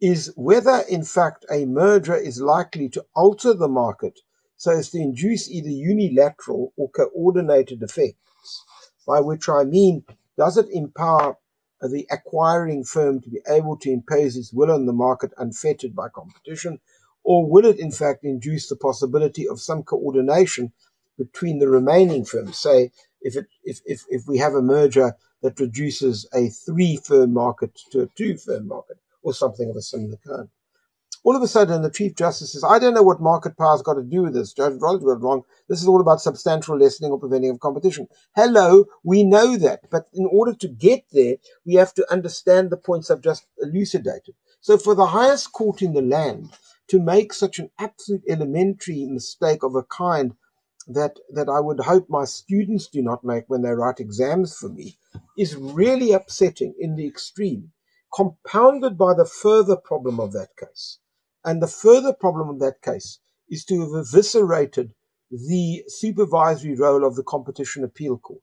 is 0.00 0.32
whether 0.34 0.82
in 0.88 1.04
fact 1.04 1.44
a 1.50 1.64
merger 1.66 2.16
is 2.16 2.40
likely 2.40 2.88
to 2.88 3.04
alter 3.14 3.54
the 3.54 3.68
market 3.68 4.18
so 4.56 4.72
as 4.72 4.90
to 4.90 4.98
induce 4.98 5.50
either 5.50 5.68
unilateral 5.68 6.72
or 6.76 6.90
coordinated 6.90 7.82
effects, 7.82 8.64
by 9.06 9.20
which 9.20 9.48
I 9.48 9.64
mean, 9.64 10.04
does 10.36 10.56
it 10.56 10.66
empower 10.70 11.36
the 11.80 12.06
acquiring 12.10 12.84
firm 12.84 13.20
to 13.20 13.30
be 13.30 13.40
able 13.48 13.76
to 13.78 13.90
impose 13.90 14.36
its 14.36 14.52
will 14.52 14.70
on 14.70 14.86
the 14.86 14.92
market 14.92 15.32
unfettered 15.36 15.94
by 15.94 16.08
competition, 16.08 16.80
or 17.24 17.48
will 17.48 17.66
it 17.66 17.78
in 17.78 17.90
fact 17.90 18.24
induce 18.24 18.68
the 18.68 18.76
possibility 18.76 19.48
of 19.48 19.60
some 19.60 19.82
coordination 19.82 20.72
between 21.18 21.58
the 21.58 21.68
remaining 21.68 22.24
firms? 22.24 22.58
Say, 22.58 22.90
if, 23.22 23.36
it, 23.36 23.46
if, 23.64 23.80
if, 23.86 24.02
if 24.08 24.22
we 24.28 24.38
have 24.38 24.54
a 24.54 24.62
merger 24.62 25.14
that 25.42 25.60
reduces 25.60 26.28
a 26.34 26.48
three 26.50 26.96
firm 26.96 27.34
market 27.34 27.78
to 27.92 28.02
a 28.02 28.08
two 28.16 28.36
firm 28.36 28.68
market, 28.68 28.98
or 29.24 29.34
something 29.34 29.70
of 29.70 29.76
a 29.76 29.82
similar 29.82 30.18
kind. 30.26 30.48
All 31.24 31.34
of 31.36 31.42
a 31.42 31.48
sudden, 31.48 31.82
the 31.82 31.90
Chief 31.90 32.14
Justice 32.14 32.52
says, 32.52 32.64
I 32.64 32.78
don't 32.78 32.94
know 32.94 33.02
what 33.02 33.20
market 33.20 33.56
power's 33.56 33.82
got 33.82 33.94
to 33.94 34.02
do 34.02 34.22
with 34.22 34.34
this. 34.34 34.52
Judge 34.52 34.74
Rogers 34.80 35.04
got 35.04 35.22
wrong. 35.22 35.42
This 35.68 35.80
is 35.80 35.88
all 35.88 36.02
about 36.02 36.20
substantial 36.20 36.78
lessening 36.78 37.12
or 37.12 37.18
preventing 37.18 37.50
of 37.50 37.60
competition. 37.60 38.08
Hello, 38.36 38.84
we 39.02 39.24
know 39.24 39.56
that. 39.56 39.90
But 39.90 40.06
in 40.12 40.26
order 40.30 40.54
to 40.54 40.68
get 40.68 41.04
there, 41.12 41.36
we 41.64 41.74
have 41.74 41.94
to 41.94 42.12
understand 42.12 42.70
the 42.70 42.76
points 42.76 43.10
I've 43.10 43.22
just 43.22 43.46
elucidated. 43.62 44.34
So 44.60 44.76
for 44.76 44.94
the 44.94 45.06
highest 45.06 45.52
court 45.52 45.80
in 45.82 45.94
the 45.94 46.02
land, 46.02 46.50
to 46.88 47.00
make 47.00 47.32
such 47.32 47.58
an 47.58 47.70
absolute 47.78 48.22
elementary 48.28 49.06
mistake 49.06 49.62
of 49.62 49.74
a 49.74 49.82
kind 49.82 50.34
that 50.86 51.18
that 51.30 51.48
I 51.48 51.60
would 51.60 51.80
hope 51.80 52.10
my 52.10 52.24
students 52.24 52.88
do 52.88 53.00
not 53.00 53.24
make 53.24 53.44
when 53.46 53.62
they 53.62 53.70
write 53.70 54.00
exams 54.00 54.56
for 54.56 54.68
me 54.68 54.98
is 55.38 55.56
really 55.56 56.12
upsetting 56.12 56.74
in 56.78 56.96
the 56.96 57.06
extreme, 57.06 57.72
compounded 58.14 58.98
by 58.98 59.14
the 59.14 59.24
further 59.24 59.76
problem 59.76 60.20
of 60.20 60.32
that 60.32 60.56
case. 60.58 60.98
And 61.44 61.62
the 61.62 61.68
further 61.68 62.12
problem 62.12 62.48
of 62.48 62.58
that 62.60 62.82
case 62.82 63.18
is 63.48 63.64
to 63.66 63.80
have 63.80 63.90
eviscerated 63.90 64.92
the 65.30 65.84
supervisory 65.88 66.74
role 66.74 67.04
of 67.04 67.16
the 67.16 67.22
Competition 67.22 67.84
Appeal 67.84 68.18
Court. 68.18 68.42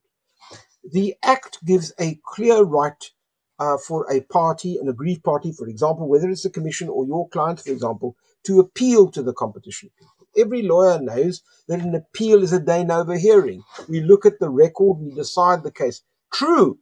The 0.83 1.15
Act 1.23 1.63
gives 1.63 1.93
a 1.99 2.19
clear 2.25 2.63
right 2.63 3.03
uh, 3.59 3.77
for 3.77 4.11
a 4.11 4.21
party, 4.21 4.77
an 4.77 4.87
aggrieved 4.89 5.23
party, 5.23 5.51
for 5.51 5.67
example, 5.67 6.09
whether 6.09 6.29
it's 6.29 6.45
a 6.45 6.49
commission 6.49 6.89
or 6.89 7.05
your 7.05 7.29
client, 7.29 7.59
for 7.59 7.71
example, 7.71 8.15
to 8.45 8.59
appeal 8.59 9.11
to 9.11 9.23
the 9.23 9.33
competition 9.33 9.89
Every 10.37 10.61
lawyer 10.61 11.01
knows 11.01 11.41
that 11.67 11.81
an 11.81 11.93
appeal 11.93 12.41
is 12.41 12.53
a 12.53 12.59
de 12.59 12.85
novo 12.85 13.13
hearing. 13.13 13.63
We 13.89 13.99
look 13.99 14.25
at 14.25 14.39
the 14.39 14.49
record, 14.49 14.99
we 14.99 15.11
decide 15.13 15.63
the 15.63 15.71
case. 15.71 16.03
True, 16.33 16.79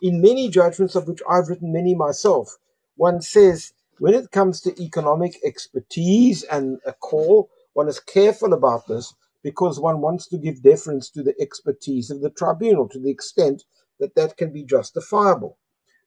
in 0.00 0.22
many 0.22 0.48
judgments 0.48 0.94
of 0.94 1.06
which 1.06 1.20
I've 1.28 1.48
written 1.48 1.72
many 1.72 1.94
myself, 1.94 2.56
one 2.96 3.20
says 3.20 3.72
when 3.98 4.14
it 4.14 4.30
comes 4.30 4.60
to 4.62 4.82
economic 4.82 5.38
expertise 5.44 6.44
and 6.44 6.78
a 6.86 6.94
call, 6.94 7.50
one 7.74 7.88
is 7.88 8.00
careful 8.00 8.54
about 8.54 8.86
this 8.86 9.12
because 9.42 9.78
one 9.78 10.00
wants 10.00 10.26
to 10.28 10.38
give 10.38 10.62
deference 10.62 11.10
to 11.10 11.22
the 11.22 11.34
expertise 11.40 12.10
of 12.10 12.20
the 12.20 12.30
tribunal 12.30 12.88
to 12.88 12.98
the 12.98 13.10
extent 13.10 13.64
that 14.00 14.14
that 14.14 14.36
can 14.36 14.52
be 14.52 14.64
justifiable. 14.64 15.58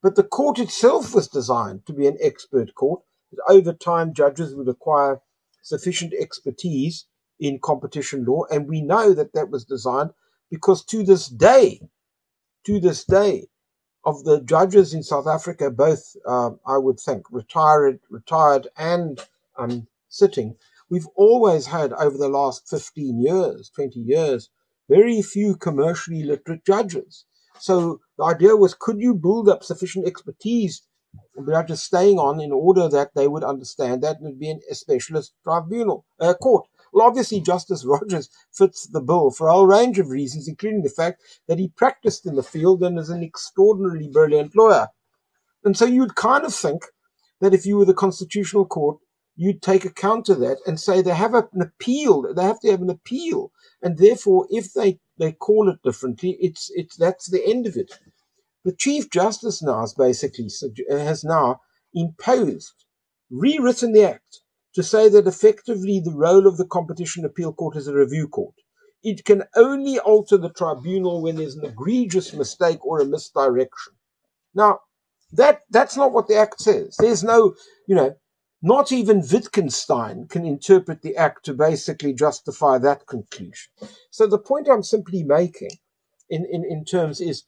But 0.01 0.15
the 0.15 0.23
court 0.23 0.57
itself 0.57 1.13
was 1.13 1.27
designed 1.27 1.85
to 1.85 1.93
be 1.93 2.07
an 2.07 2.17
expert 2.21 2.73
court 2.73 3.01
that 3.31 3.43
over 3.49 3.73
time 3.73 4.13
judges 4.13 4.55
would 4.55 4.67
acquire 4.67 5.21
sufficient 5.61 6.13
expertise 6.19 7.05
in 7.39 7.59
competition 7.59 8.25
law. 8.25 8.43
And 8.51 8.67
we 8.67 8.81
know 8.81 9.13
that 9.13 9.33
that 9.33 9.49
was 9.49 9.65
designed 9.65 10.11
because 10.49 10.83
to 10.85 11.03
this 11.03 11.27
day, 11.27 11.81
to 12.65 12.79
this 12.79 13.03
day, 13.05 13.47
of 14.03 14.23
the 14.23 14.41
judges 14.41 14.93
in 14.93 15.03
South 15.03 15.27
Africa, 15.27 15.69
both 15.69 16.15
uh, 16.27 16.51
I 16.65 16.77
would 16.77 16.99
think 16.99 17.25
retired, 17.31 17.99
retired 18.09 18.67
and 18.77 19.19
um, 19.57 19.87
sitting, 20.09 20.55
we've 20.89 21.07
always 21.15 21.67
had 21.67 21.93
over 21.93 22.17
the 22.17 22.29
last 22.29 22.67
15 22.69 23.21
years, 23.21 23.69
20 23.75 23.99
years, 23.99 24.49
very 24.89 25.21
few 25.21 25.55
commercially 25.55 26.23
literate 26.23 26.65
judges. 26.65 27.25
So 27.59 28.01
the 28.17 28.25
idea 28.25 28.55
was, 28.55 28.73
could 28.73 28.99
you 28.99 29.13
build 29.13 29.47
up 29.47 29.63
sufficient 29.63 30.07
expertise 30.07 30.81
judges 31.47 31.81
staying 31.81 32.19
on 32.19 32.39
in 32.39 32.51
order 32.51 32.89
that 32.89 33.11
they 33.15 33.27
would 33.27 33.43
understand 33.43 34.03
that 34.03 34.17
it 34.17 34.21
would 34.21 34.39
be 34.39 34.55
a 34.69 34.75
specialist 34.75 35.33
tribunal, 35.43 36.05
uh, 36.19 36.33
court. 36.33 36.67
Well, 36.91 37.07
obviously, 37.07 37.39
Justice 37.39 37.85
Rogers 37.87 38.29
fits 38.51 38.87
the 38.87 39.01
bill 39.01 39.31
for 39.31 39.47
a 39.47 39.53
whole 39.53 39.67
range 39.67 39.97
of 39.99 40.09
reasons, 40.09 40.47
including 40.47 40.83
the 40.83 40.89
fact 40.89 41.21
that 41.47 41.59
he 41.59 41.69
practiced 41.69 42.25
in 42.25 42.35
the 42.35 42.43
field 42.43 42.83
and 42.83 42.99
is 42.99 43.09
an 43.09 43.23
extraordinarily 43.23 44.09
brilliant 44.09 44.55
lawyer. 44.55 44.87
And 45.63 45.77
so 45.77 45.85
you'd 45.85 46.15
kind 46.15 46.43
of 46.43 46.53
think 46.53 46.85
that 47.39 47.53
if 47.53 47.65
you 47.65 47.77
were 47.77 47.85
the 47.85 47.93
Constitutional 47.93 48.65
Court, 48.65 48.97
you'd 49.35 49.61
take 49.61 49.85
account 49.85 50.29
of 50.29 50.39
that 50.39 50.57
and 50.67 50.79
say 50.79 51.01
they 51.01 51.15
have 51.15 51.33
an 51.33 51.61
appeal, 51.61 52.33
they 52.33 52.43
have 52.43 52.59
to 52.59 52.71
have 52.71 52.81
an 52.81 52.89
appeal. 52.89 53.51
And 53.81 53.97
therefore, 53.97 54.47
if 54.49 54.73
they, 54.73 54.99
they 55.17 55.31
call 55.31 55.69
it 55.69 55.81
differently, 55.83 56.37
it's, 56.39 56.69
it's, 56.75 56.95
that's 56.95 57.29
the 57.29 57.45
end 57.45 57.65
of 57.65 57.77
it. 57.77 57.99
The 58.65 58.73
Chief 58.75 59.09
Justice 59.09 59.63
now 59.63 59.81
has 59.81 59.93
basically 59.93 60.49
uh, 60.91 60.97
has 60.97 61.23
now 61.23 61.61
imposed, 61.93 62.85
rewritten 63.29 63.93
the 63.93 64.03
Act 64.03 64.41
to 64.75 64.83
say 64.83 65.09
that 65.09 65.27
effectively 65.27 65.99
the 65.99 66.15
role 66.15 66.47
of 66.47 66.57
the 66.57 66.65
Competition 66.65 67.25
Appeal 67.25 67.53
Court 67.53 67.75
is 67.77 67.87
a 67.87 67.93
review 67.95 68.27
court. 68.27 68.55
it 69.03 69.25
can 69.25 69.43
only 69.55 69.99
alter 69.99 70.37
the 70.37 70.49
tribunal 70.49 71.21
when 71.21 71.35
there's 71.35 71.55
an 71.55 71.65
egregious 71.65 72.33
mistake 72.33 72.85
or 72.85 72.99
a 72.99 73.05
misdirection. 73.05 73.93
Now, 74.53 74.81
that 75.31 75.61
that's 75.69 75.95
not 75.97 76.11
what 76.11 76.27
the 76.27 76.37
act 76.37 76.61
says. 76.61 76.97
There's 76.99 77.23
no, 77.23 77.55
you 77.87 77.95
know, 77.95 78.15
not 78.61 78.91
even 78.91 79.23
Wittgenstein 79.31 80.27
can 80.27 80.45
interpret 80.45 81.01
the 81.01 81.15
act 81.15 81.45
to 81.45 81.53
basically 81.53 82.13
justify 82.13 82.77
that 82.79 83.07
conclusion. 83.07 83.71
So 84.11 84.27
the 84.27 84.37
point 84.37 84.67
I'm 84.69 84.83
simply 84.83 85.23
making 85.23 85.71
in, 86.29 86.45
in, 86.45 86.63
in 86.65 86.85
terms 86.85 87.21
is 87.21 87.43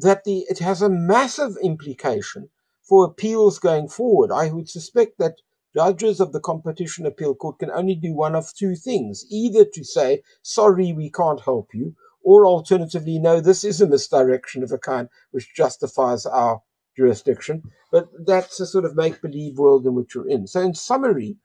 that 0.00 0.24
the 0.24 0.46
it 0.48 0.58
has 0.58 0.82
a 0.82 0.88
massive 0.88 1.56
implication 1.62 2.50
for 2.82 3.04
appeals 3.04 3.58
going 3.58 3.88
forward. 3.88 4.32
I 4.32 4.50
would 4.50 4.68
suspect 4.68 5.18
that 5.18 5.42
judges 5.74 6.20
of 6.20 6.32
the 6.32 6.40
Competition 6.40 7.06
Appeal 7.06 7.34
Court 7.34 7.58
can 7.58 7.70
only 7.70 7.94
do 7.94 8.14
one 8.14 8.34
of 8.34 8.54
two 8.54 8.74
things 8.74 9.24
either 9.30 9.64
to 9.64 9.84
say, 9.84 10.22
sorry, 10.42 10.92
we 10.92 11.10
can't 11.10 11.42
help 11.42 11.68
you, 11.74 11.94
or 12.22 12.46
alternatively, 12.46 13.18
no, 13.18 13.40
this 13.40 13.64
is 13.64 13.80
a 13.80 13.86
misdirection 13.86 14.62
of 14.62 14.72
a 14.72 14.78
kind 14.78 15.08
which 15.30 15.54
justifies 15.54 16.26
our 16.26 16.62
jurisdiction. 16.96 17.62
But 17.92 18.08
that's 18.26 18.58
a 18.60 18.66
sort 18.66 18.84
of 18.84 18.96
make 18.96 19.22
believe 19.22 19.58
world 19.58 19.86
in 19.86 19.94
which 19.94 20.14
you're 20.14 20.28
in. 20.28 20.46
So, 20.46 20.60
in 20.60 20.74
summary, 20.74 21.36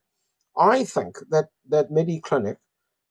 I 0.58 0.84
think 0.84 1.18
that, 1.30 1.50
that 1.70 1.92
MediClinic 1.92 2.58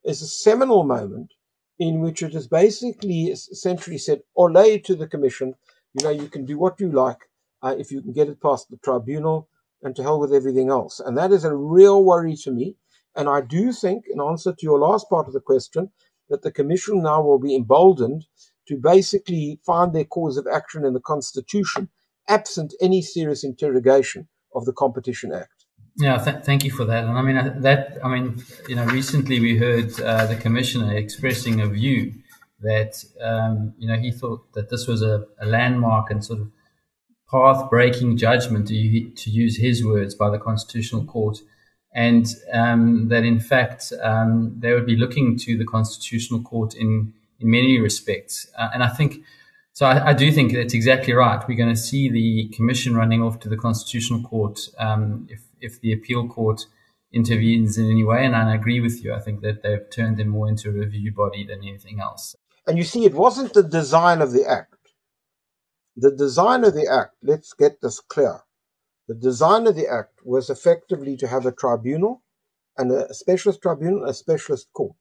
is 0.04 0.22
a 0.22 0.26
seminal 0.26 0.84
moment 0.84 1.32
in 1.79 2.00
which 2.00 2.23
it 2.23 2.33
has 2.33 2.47
basically 2.47 3.26
essentially 3.26 3.99
said, 3.99 4.23
Ole 4.37 4.79
to 4.79 4.95
the 4.95 5.07
Commission, 5.07 5.55
you 5.95 6.05
know, 6.05 6.11
you 6.11 6.29
can 6.29 6.45
do 6.45 6.59
what 6.59 6.81
you 6.81 6.91
like 6.91 7.19
uh, 7.62 7.75
if 7.79 7.91
you 7.91 8.00
can 8.00 8.12
get 8.12 8.29
it 8.29 8.41
past 8.41 8.71
the 8.71 8.76
tribunal 8.79 9.49
and 9.83 9.97
to 9.97 10.02
hell 10.02 10.21
with 10.21 10.33
everything 10.33 10.71
else. 10.71 11.00
And 11.00 11.17
that 11.19 11.33
is 11.33 11.45
a 11.45 11.55
real 11.55 12.05
worry 12.05 12.37
to 12.37 12.50
me. 12.50 12.76
And 13.17 13.29
I 13.29 13.41
do 13.41 13.73
think, 13.73 14.05
in 14.09 14.21
answer 14.21 14.52
to 14.52 14.62
your 14.67 14.79
last 14.79 15.09
part 15.11 15.26
of 15.26 15.35
the 15.35 15.41
question, 15.41 15.91
that 16.29 16.43
the 16.43 16.52
Commission 16.52 17.02
now 17.02 17.23
will 17.23 17.38
be 17.38 17.55
emboldened 17.55 18.26
to 18.69 18.76
basically 18.76 19.61
find 19.67 19.93
their 19.93 20.05
cause 20.05 20.37
of 20.37 20.47
action 20.47 20.85
in 20.85 20.95
the 20.95 21.00
Constitution, 21.00 21.88
absent 22.29 22.75
any 22.81 23.02
serious 23.02 23.45
interrogation 23.45 24.29
of 24.55 24.64
the 24.64 24.73
Competition 24.73 25.33
Act. 25.33 25.62
Yeah, 25.96 26.18
th- 26.18 26.44
thank 26.44 26.64
you 26.64 26.70
for 26.70 26.84
that. 26.87 27.04
And 27.04 27.18
I 27.18 27.22
mean 27.22 27.37
uh, 27.37 27.54
that. 27.61 27.99
I 28.02 28.08
mean, 28.08 28.42
you 28.68 28.76
know, 28.76 28.87
recently 28.87 29.40
we 29.40 29.58
heard 29.58 30.00
uh, 30.00 30.26
the 30.26 30.37
commissioner 30.37 30.96
expressing 30.96 31.61
a 31.61 31.66
view 31.66 32.14
that 32.61 33.04
um, 33.20 33.75
you 33.78 33.88
know 33.88 33.96
he 33.96 34.11
thought 34.11 34.52
that 34.54 34.70
this 34.70 34.87
was 34.87 35.02
a, 35.02 35.26
a 35.40 35.46
landmark 35.46 36.11
and 36.11 36.25
sort 36.25 36.40
of 36.40 36.50
path 37.32 37.70
breaking 37.70 38.16
judgment, 38.18 38.68
to, 38.68 39.11
to 39.11 39.30
use 39.30 39.56
his 39.56 39.84
words, 39.84 40.14
by 40.14 40.30
the 40.30 40.38
Constitutional 40.38 41.04
Court. 41.04 41.38
And 41.94 42.26
um, 42.52 43.08
that 43.08 43.25
in 43.25 43.40
fact 43.40 43.92
um, 44.02 44.54
they 44.58 44.72
would 44.72 44.87
be 44.87 44.96
looking 44.96 45.38
to 45.38 45.58
the 45.58 45.64
Constitutional 45.64 46.42
Court 46.42 46.75
in, 46.75 47.12
in 47.40 47.50
many 47.50 47.80
respects. 47.80 48.50
Uh, 48.56 48.68
and 48.72 48.82
I 48.82 48.88
think, 48.88 49.25
so 49.72 49.87
I, 49.87 50.11
I, 50.11 50.12
do 50.14 50.30
think 50.32 50.52
that's 50.52 50.75
exactly 50.75 51.12
right. 51.12 51.46
We're 51.46 51.56
going 51.56 51.75
to 51.75 51.80
see 51.80 52.08
the 52.08 52.49
Commission 52.54 52.94
running 52.94 53.22
off 53.22 53.40
to 53.40 53.49
the 53.49 53.56
Constitutional 53.56 54.22
Court 54.22 54.58
um, 54.78 55.26
if, 55.30 55.40
if 55.62 55.81
the 55.81 55.92
Appeal 55.92 56.28
Court 56.28 56.66
intervenes 57.12 57.78
in 57.78 57.90
any 57.90 58.04
way. 58.04 58.25
And 58.25 58.37
I 58.37 58.54
agree 58.54 58.81
with 58.81 59.02
you. 59.02 59.14
I 59.14 59.21
think 59.21 59.40
that 59.42 59.62
they've 59.62 59.88
turned 59.90 60.19
them 60.19 60.28
more 60.28 60.49
into 60.49 60.69
a 60.69 60.73
review 60.73 61.12
body 61.12 61.47
than 61.47 61.61
anything 61.61 62.00
else. 62.00 62.37
And 62.66 62.76
you 62.78 62.85
see, 62.85 63.04
it 63.04 63.14
wasn't 63.14 63.54
the 63.54 63.62
design 63.62 64.23
of 64.23 64.33
the 64.33 64.47
Act 64.47 64.73
the 65.97 66.11
design 66.11 66.64
of 66.64 66.75
the 66.75 66.88
Act, 66.88 67.16
let's 67.23 67.52
get 67.52 67.81
this 67.81 68.00
clear. 68.00 68.40
The 69.09 69.14
design 69.14 69.66
of 69.66 69.76
the 69.76 69.88
Act 69.88 70.21
was 70.25 70.49
effectively 70.49 71.16
to 71.19 71.28
have 71.28 71.45
a 71.45 71.52
tribunal 71.52 72.23
and 72.78 72.90
a 72.90 73.12
specialist 73.12 73.61
tribunal, 73.61 74.09
a 74.09 74.14
specialist 74.14 74.69
court. 74.73 74.97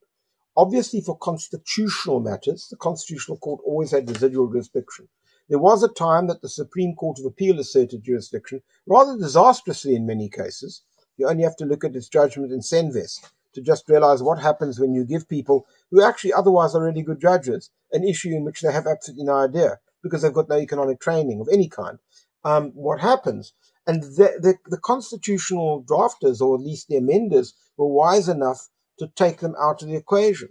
Obviously, 0.58 1.00
for 1.00 1.18
constitutional 1.18 2.20
matters, 2.20 2.68
the 2.70 2.76
Constitutional 2.76 3.38
Court 3.38 3.62
always 3.66 3.92
had 3.92 4.10
residual 4.10 4.52
jurisdiction. 4.52 5.08
There 5.52 5.60
was 5.60 5.84
a 5.84 5.90
time 5.90 6.28
that 6.28 6.42
the 6.42 6.48
Supreme 6.48 6.96
Court 6.96 7.20
of 7.20 7.26
Appeal 7.26 7.60
asserted 7.60 8.04
jurisdiction, 8.04 8.62
rather 8.88 9.18
disastrously 9.18 9.96
in 9.98 10.06
many 10.06 10.30
cases. 10.30 10.82
You 11.18 11.28
only 11.28 11.44
have 11.44 11.58
to 11.58 11.66
look 11.66 11.84
at 11.84 11.94
its 11.94 12.08
judgment 12.08 12.54
in 12.54 12.62
Senwes 12.62 13.20
to 13.52 13.62
just 13.62 13.90
realize 13.90 14.24
what 14.24 14.40
happens 14.40 14.80
when 14.80 14.94
you 14.94 15.04
give 15.04 15.28
people 15.28 15.68
who 15.90 16.02
actually 16.02 16.32
otherwise 16.32 16.74
are 16.74 16.82
really 16.82 17.02
good 17.02 17.20
judges 17.20 17.70
an 17.92 18.06
issue 18.06 18.30
in 18.30 18.46
which 18.46 18.62
they 18.62 18.72
have 18.72 18.88
absolutely 18.88 19.26
no 19.26 19.36
idea 19.36 19.78
because 20.02 20.22
they've 20.22 20.32
got 20.32 20.48
no 20.48 20.58
economic 20.58 21.02
training 21.02 21.42
of 21.42 21.50
any 21.52 21.68
kind. 21.68 22.00
Um, 22.46 22.72
what 22.74 23.02
happens? 23.02 23.54
And 23.86 24.04
the, 24.04 24.40
the, 24.40 24.56
the, 24.68 24.78
constitutional 24.78 25.84
drafters, 25.84 26.40
or 26.40 26.56
at 26.56 26.62
least 26.62 26.88
the 26.88 26.96
amenders, 26.96 27.56
were 27.76 27.88
wise 27.88 28.30
enough 28.30 28.70
to 29.00 29.08
take 29.18 29.40
them 29.42 29.56
out 29.62 29.82
of 29.82 29.90
the 29.90 29.98
equation. 29.98 30.48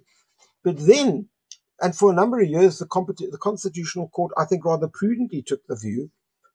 But 0.63 0.77
then, 0.77 1.31
and 1.81 1.97
for 1.97 2.11
a 2.11 2.15
number 2.15 2.41
of 2.41 2.49
years, 2.49 2.79
the, 2.79 2.87
the 3.31 3.39
Constitutional 3.39 4.09
Court, 4.09 4.33
I 4.37 4.45
think, 4.45 4.65
rather 4.65 4.89
prudently 4.89 5.43
took 5.43 5.67
the 5.67 5.77
view 5.77 6.11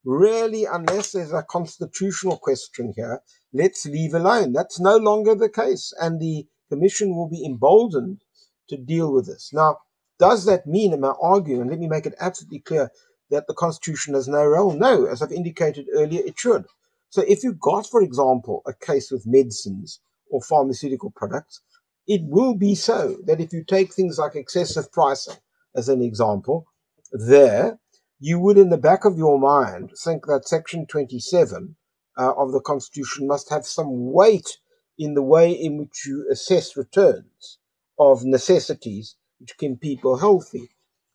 really, 0.06 0.66
unless 0.66 1.12
there's 1.12 1.34
a 1.34 1.44
constitutional 1.44 2.38
question 2.38 2.94
here, 2.96 3.22
let's 3.52 3.86
leave 3.86 4.14
alone. 4.14 4.54
That's 4.54 4.80
no 4.80 4.98
longer 4.98 5.36
the 5.36 5.50
case. 5.50 5.92
And 6.00 6.22
the 6.22 6.46
Commission 6.70 7.16
will 7.16 7.30
be 7.30 7.44
emboldened 7.44 8.22
to 8.70 8.78
deal 8.78 9.12
with 9.12 9.26
this. 9.26 9.52
Now, 9.52 9.80
does 10.20 10.46
that 10.46 10.66
mean, 10.66 10.94
am 10.94 11.04
I 11.04 11.14
arguing, 11.22 11.70
let 11.70 11.80
me 11.80 11.88
make 11.88 12.06
it 12.06 12.16
absolutely 12.20 12.60
clear, 12.60 12.92
that 13.32 13.48
the 13.48 13.54
Constitution 13.54 14.14
has 14.14 14.28
no 14.28 14.46
role? 14.46 14.74
No, 14.74 15.06
as 15.06 15.22
I've 15.22 15.32
indicated 15.32 15.88
earlier, 15.94 16.22
it 16.24 16.38
should. 16.38 16.66
So 17.10 17.24
if 17.28 17.44
you've 17.44 17.60
got, 17.60 17.88
for 17.88 18.02
example, 18.02 18.62
a 18.66 18.74
case 18.74 19.12
with 19.12 19.26
medicines 19.26 20.00
or 20.30 20.42
pharmaceutical 20.42 21.12
products, 21.16 21.62
it 22.08 22.22
will 22.24 22.56
be 22.56 22.76
so 22.76 23.18
that 23.26 23.42
if 23.42 23.52
you 23.52 23.64
take 23.64 23.94
things 23.94 24.20
like 24.20 24.36
excessive 24.36 24.92
pricing 24.92 25.38
as 25.76 25.90
an 25.90 26.02
example, 26.02 26.68
there, 27.12 27.80
you 28.20 28.40
would 28.40 28.58
in 28.58 28.70
the 28.70 28.78
back 28.78 29.06
of 29.06 29.18
your 29.18 29.40
mind 29.40 29.92
think 30.04 30.26
that 30.28 30.48
Section 30.48 30.86
27 30.86 31.76
uh, 32.18 32.34
of 32.34 32.52
the 32.52 32.62
Constitution 32.62 33.28
must 33.28 33.50
have 33.50 33.66
some 33.66 34.12
weight 34.12 34.58
in 34.98 35.14
the 35.14 35.24
way 35.24 35.52
in 35.52 35.78
which 35.78 36.06
you 36.06 36.26
assess 36.32 36.78
returns 36.78 37.58
of 38.00 38.24
necessities 38.24 39.16
which 39.40 39.58
keep 39.58 39.82
people 39.82 40.18
healthy. 40.18 40.70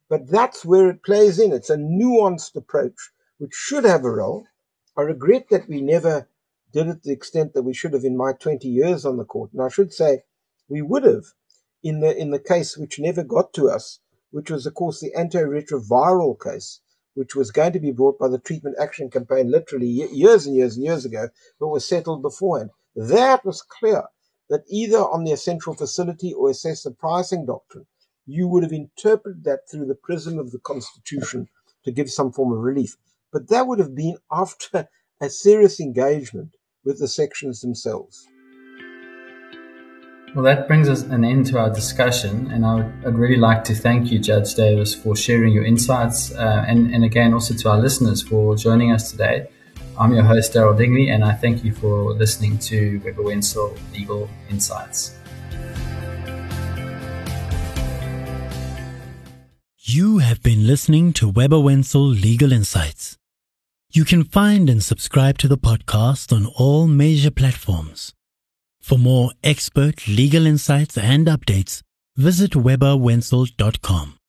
But 0.08 0.28
that's 0.28 0.64
where 0.64 0.90
it 0.90 1.02
plays 1.02 1.38
in. 1.38 1.52
It's 1.52 1.70
a 1.70 1.76
nuanced 1.76 2.56
approach 2.56 3.10
which 3.38 3.54
should 3.54 3.84
have 3.84 4.04
a 4.04 4.10
role. 4.10 4.46
I 4.96 5.02
regret 5.02 5.46
that 5.50 5.68
we 5.68 5.80
never 5.80 6.28
did 6.72 6.88
it 6.88 7.02
to 7.02 7.08
the 7.08 7.12
extent 7.12 7.54
that 7.54 7.62
we 7.62 7.72
should 7.72 7.94
have 7.94 8.04
in 8.04 8.16
my 8.16 8.32
20 8.32 8.68
years 8.68 9.06
on 9.06 9.16
the 9.16 9.24
court. 9.24 9.52
And 9.52 9.62
I 9.62 9.68
should 9.68 9.92
say 9.92 10.24
we 10.70 10.80
would 10.80 11.02
have 11.02 11.24
in 11.82 12.00
the, 12.00 12.16
in 12.16 12.30
the 12.30 12.38
case 12.38 12.78
which 12.78 13.00
never 13.00 13.24
got 13.24 13.52
to 13.54 13.68
us, 13.68 13.98
which 14.30 14.50
was, 14.50 14.64
of 14.66 14.74
course, 14.74 15.00
the 15.00 15.12
antiretroviral 15.18 16.40
case, 16.40 16.80
which 17.14 17.34
was 17.34 17.50
going 17.50 17.72
to 17.72 17.80
be 17.80 17.90
brought 17.90 18.18
by 18.18 18.28
the 18.28 18.38
Treatment 18.38 18.76
Action 18.80 19.10
Campaign 19.10 19.50
literally 19.50 19.88
years 19.88 20.46
and 20.46 20.54
years 20.54 20.76
and 20.76 20.84
years 20.84 21.04
ago, 21.04 21.28
but 21.58 21.68
was 21.68 21.84
settled 21.84 22.22
beforehand. 22.22 22.70
That 22.94 23.44
was 23.44 23.62
clear 23.62 24.04
that 24.48 24.62
either 24.68 24.98
on 24.98 25.24
the 25.24 25.32
essential 25.32 25.74
facility 25.74 26.32
or 26.32 26.50
excessive 26.50 26.98
pricing 26.98 27.46
doctrine, 27.46 27.86
you 28.26 28.46
would 28.46 28.62
have 28.62 28.72
interpreted 28.72 29.42
that 29.44 29.68
through 29.68 29.86
the 29.86 29.94
prism 29.96 30.38
of 30.38 30.52
the 30.52 30.60
Constitution 30.60 31.48
to 31.84 31.90
give 31.90 32.10
some 32.10 32.30
form 32.30 32.52
of 32.52 32.58
relief. 32.58 32.96
But 33.32 33.48
that 33.48 33.66
would 33.66 33.80
have 33.80 33.94
been 33.96 34.18
after 34.30 34.88
a 35.20 35.30
serious 35.30 35.80
engagement 35.80 36.54
with 36.84 37.00
the 37.00 37.08
sections 37.08 37.60
themselves. 37.60 38.26
Well, 40.32 40.44
that 40.44 40.68
brings 40.68 40.88
us 40.88 41.02
an 41.02 41.24
end 41.24 41.46
to 41.46 41.58
our 41.58 41.70
discussion, 41.70 42.52
and 42.52 42.64
I 42.64 42.74
would, 42.76 42.92
I'd 43.04 43.16
really 43.16 43.36
like 43.36 43.64
to 43.64 43.74
thank 43.74 44.12
you, 44.12 44.20
Judge 44.20 44.54
Davis, 44.54 44.94
for 44.94 45.16
sharing 45.16 45.52
your 45.52 45.64
insights, 45.64 46.32
uh, 46.32 46.64
and, 46.68 46.94
and 46.94 47.02
again 47.02 47.34
also 47.34 47.52
to 47.52 47.70
our 47.70 47.80
listeners 47.80 48.22
for 48.22 48.54
joining 48.54 48.92
us 48.92 49.10
today. 49.10 49.48
I'm 49.98 50.14
your 50.14 50.22
host, 50.22 50.52
Daryl 50.52 50.78
Dingley, 50.78 51.10
and 51.10 51.24
I 51.24 51.32
thank 51.32 51.64
you 51.64 51.74
for 51.74 52.12
listening 52.12 52.58
to 52.58 53.00
Webber 53.04 53.24
Wentzel 53.24 53.76
Legal 53.92 54.30
Insights. 54.48 55.18
You 59.78 60.18
have 60.18 60.44
been 60.44 60.64
listening 60.64 61.12
to 61.14 61.28
Webber 61.28 61.58
Wentzel 61.58 62.06
Legal 62.06 62.52
Insights. 62.52 63.18
You 63.90 64.04
can 64.04 64.22
find 64.22 64.70
and 64.70 64.80
subscribe 64.80 65.38
to 65.38 65.48
the 65.48 65.58
podcast 65.58 66.32
on 66.32 66.46
all 66.46 66.86
major 66.86 67.32
platforms. 67.32 68.14
For 68.80 68.98
more 68.98 69.30
expert 69.42 70.06
legal 70.08 70.46
insights 70.46 70.98
and 70.98 71.26
updates, 71.26 71.82
visit 72.16 72.52
webberwentzel.com. 72.52 74.19